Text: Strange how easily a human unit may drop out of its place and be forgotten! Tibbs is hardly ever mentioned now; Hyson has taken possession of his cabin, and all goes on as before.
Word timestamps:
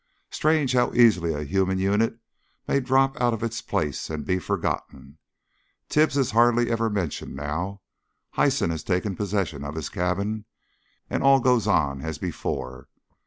Strange 0.31 0.73
how 0.73 0.91
easily 0.93 1.31
a 1.31 1.43
human 1.43 1.77
unit 1.77 2.17
may 2.67 2.79
drop 2.79 3.21
out 3.21 3.35
of 3.35 3.43
its 3.43 3.61
place 3.61 4.09
and 4.09 4.25
be 4.25 4.39
forgotten! 4.39 5.19
Tibbs 5.89 6.17
is 6.17 6.31
hardly 6.31 6.71
ever 6.71 6.89
mentioned 6.89 7.35
now; 7.35 7.81
Hyson 8.31 8.71
has 8.71 8.83
taken 8.83 9.15
possession 9.15 9.63
of 9.63 9.75
his 9.75 9.89
cabin, 9.89 10.45
and 11.07 11.21
all 11.21 11.39
goes 11.39 11.67
on 11.67 12.01
as 12.01 12.17
before. 12.17 12.87